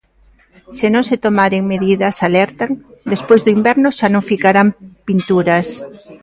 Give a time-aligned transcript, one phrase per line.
[0.77, 2.71] Se non se tomaren medidas, alertan,
[3.13, 4.67] "despois do inverno xa non ficarán
[5.07, 5.67] pinturas".